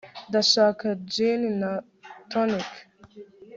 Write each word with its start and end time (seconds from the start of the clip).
ndashaka 0.29 0.85
gin 1.13 1.41
na 1.61 1.71
tonic 2.31 2.71